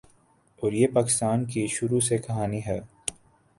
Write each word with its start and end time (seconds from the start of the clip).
اور 0.63 0.71
یہ 0.71 0.87
پاکستان 0.93 1.45
کی 1.45 1.67
شروع 1.67 1.99
سے 1.99 2.17
کہانی 2.17 2.61
ہے۔ 2.65 2.79